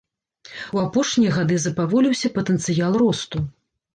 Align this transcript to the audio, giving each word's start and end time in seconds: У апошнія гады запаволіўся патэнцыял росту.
У 0.77 0.79
апошнія 0.83 1.33
гады 1.35 1.59
запаволіўся 1.65 2.31
патэнцыял 2.37 2.91
росту. 3.05 3.37